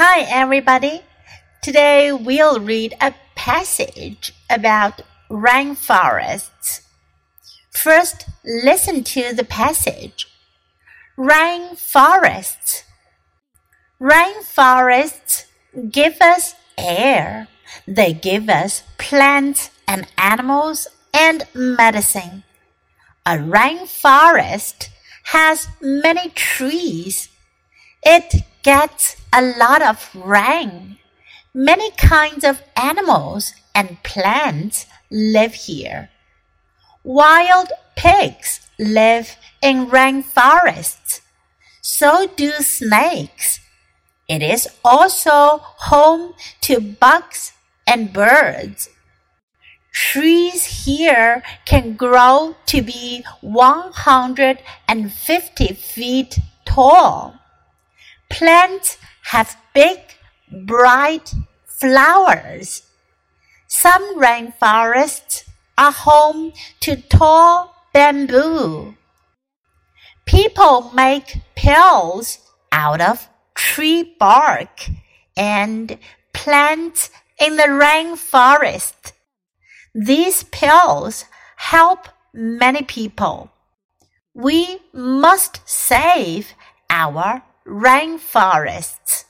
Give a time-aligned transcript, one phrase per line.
[0.00, 1.00] Hi, everybody.
[1.60, 6.82] Today we'll read a passage about rainforests.
[7.72, 10.28] First, listen to the passage.
[11.18, 12.84] Rainforests.
[14.00, 15.46] Rainforests
[15.90, 17.48] give us air.
[17.84, 22.44] They give us plants and animals and medicine.
[23.26, 24.90] A rainforest
[25.34, 27.30] has many trees.
[28.02, 30.98] It gets a lot of rain.
[31.54, 36.10] Many kinds of animals and plants live here.
[37.02, 41.22] Wild pigs live in rainforests.
[41.80, 43.60] So do snakes.
[44.28, 47.52] It is also home to bugs
[47.86, 48.90] and birds.
[49.92, 57.38] Trees here can grow to be 150 feet tall.
[58.30, 59.98] Plants have big,
[60.50, 61.34] bright
[61.66, 62.82] flowers.
[63.66, 65.44] Some rainforests
[65.76, 68.96] are home to tall bamboo.
[70.26, 72.38] People make pills
[72.70, 74.88] out of tree bark
[75.36, 75.98] and
[76.32, 79.12] plants in the rainforest.
[79.94, 81.24] These pills
[81.56, 83.50] help many people.
[84.34, 86.52] We must save
[86.90, 89.23] our rainforests.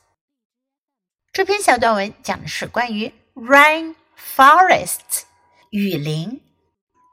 [1.31, 5.23] 这篇小短文讲的是关于 rainforest
[5.72, 6.41] 雨林。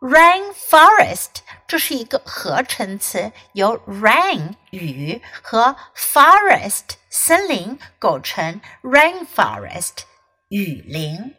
[0.00, 10.05] rainforest 这是一个合成词，由 rain 雨和 forest 森林构成 rainforest
[10.48, 11.34] 雨林。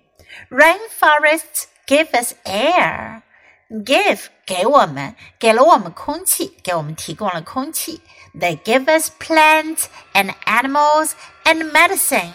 [0.50, 3.22] Rainforests give us air.
[4.46, 8.02] Give 给我们，给了我们空气，给我们提供了空气。
[8.38, 11.12] They give us plants and animals
[11.46, 12.34] and medicine.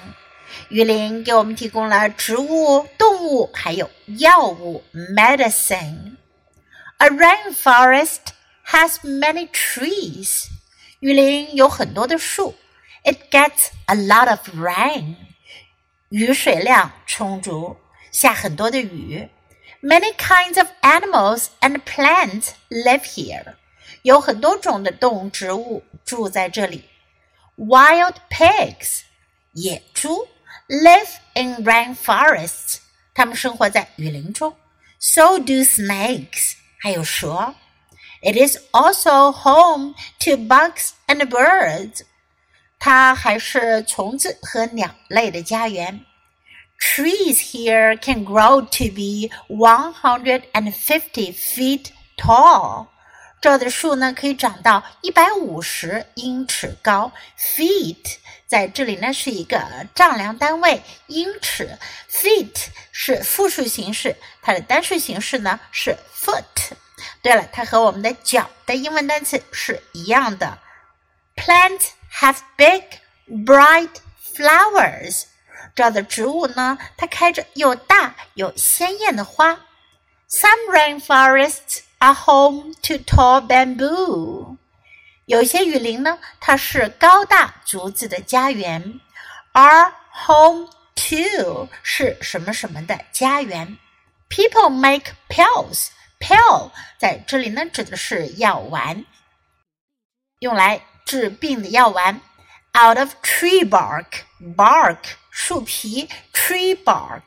[0.70, 8.20] 雨林给我们提供了植物、动物还有药物 medicine。A rainforest
[8.66, 10.46] has many trees.
[11.00, 12.54] 雨林有很多的树。
[13.04, 15.16] It gets a lot of rain.
[16.08, 17.76] 雨水量充足，
[18.10, 19.28] 下很多的雨。
[19.82, 23.54] Many kinds of animals and plants live here.
[24.02, 26.88] 有很多种的动物、植物住在这里。
[27.56, 29.02] Wild pigs，
[29.52, 30.28] 野猪，
[30.68, 32.78] live in rainforests.
[33.14, 34.56] 它们生活在雨林中。
[34.98, 36.54] So do snakes.
[36.78, 37.54] 还有蛇。
[38.22, 42.02] It is also home to bugs and birds.
[42.78, 46.04] 它还是虫子和鸟类的家园。
[46.80, 51.86] Trees here can grow to be 150 feet
[52.16, 52.88] tall.
[53.40, 57.12] 这儿的树呢，可以长到一百五十英尺高。
[57.38, 61.78] Feet 在这里呢是一个丈量单位，英尺。
[62.10, 66.72] Feet 是复数形式，它的单数形式呢是 foot。
[67.22, 70.58] 对了，它和我们的脚的英文单词是一样的。
[71.36, 71.88] Plants
[72.20, 72.82] have big,
[73.28, 73.90] bright
[74.34, 75.24] flowers。
[75.75, 79.59] 这儿的植物呢，它开着又大又鲜艳的花。
[80.29, 84.57] Some rainforests are home to tall bamboo。
[85.25, 88.99] 有些雨林呢，它是高大竹子的家园。
[89.53, 89.93] Are
[90.25, 93.77] home to 是什么什么的家园。
[94.29, 95.87] People make pills。
[96.19, 99.05] Pill 在这里呢，指的是药丸，
[100.37, 102.21] 用来治病的药丸。
[102.77, 104.21] Out of tree bark,
[104.55, 104.99] bark
[105.30, 107.22] 树皮，tree bark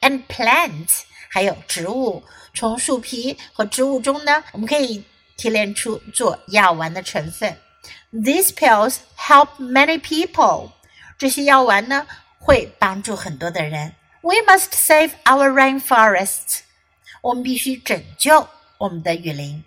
[0.00, 2.22] and plants 还有植物，
[2.54, 5.04] 从树皮和植物中呢，我们可以
[5.36, 7.56] 提炼出做药丸的成分。
[8.12, 10.72] These pills help many people。
[11.16, 12.06] 这些药丸呢，
[12.38, 13.94] 会帮助很多的人。
[14.22, 16.60] We must save our rainforests。
[17.22, 18.48] 我们必须拯救
[18.78, 19.64] 我们的雨林。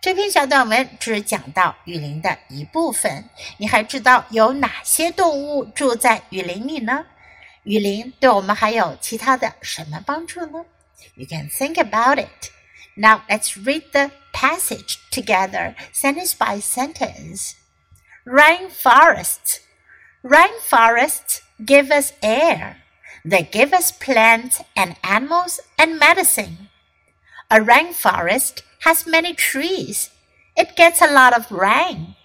[0.00, 3.28] 这篇小短文只讲到雨林的一部分。
[3.58, 7.06] 你还知道有哪些动物住在雨林里呢？
[7.62, 10.64] 雨林对我们还有其他的什么帮助呢？
[11.14, 12.50] You can think about it.
[12.96, 17.52] Now let's read the passage together, sentence by sentence.
[18.24, 19.60] Rainforests.
[20.22, 22.76] Rainforests give us air.
[23.24, 26.68] They give us plants and animals and medicine.
[27.49, 30.09] A rainforest has many trees.
[30.57, 32.15] It gets a lot of rain.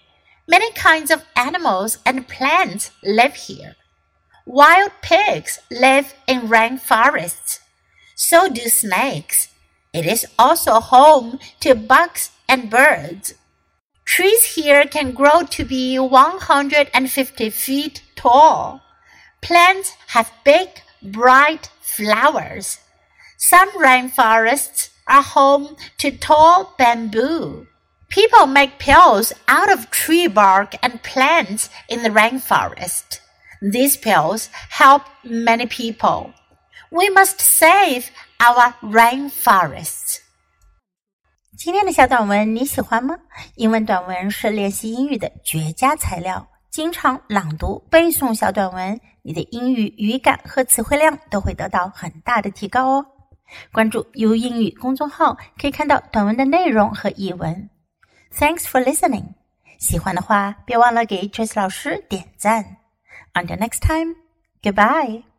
[0.49, 3.77] Many kinds of animals and plants live here.
[4.45, 7.59] Wild pigs live in rainforests.
[8.15, 9.47] So do snakes.
[9.93, 13.35] It is also home to bugs and birds.
[14.03, 18.81] Trees here can grow to be 150 feet tall.
[19.41, 22.79] plants have big, bright flowers.
[23.37, 27.66] Some rainforests are home to tall bamboo.
[28.10, 33.20] People make pills out of tree bark and plants in the rainforest.
[33.60, 36.32] These pills help many people.
[36.90, 38.06] We must save
[38.38, 40.20] our rainforests.
[41.58, 43.16] 今天的小短文你喜欢吗？
[43.56, 46.48] 英文短文是练习英语的绝佳材料。
[46.70, 53.06] 经常朗读、背诵小短文，你的英语语感和词汇量都会得到很大的提高哦。
[53.71, 57.69] 关注“U 英语”公众号，可以看到短文的内容和译文。
[58.33, 59.33] Thanks for listening。
[59.79, 62.77] 喜欢的话，别忘了给 Trace 老师点赞。
[63.33, 64.15] Until next time,
[64.61, 65.32] goodbye.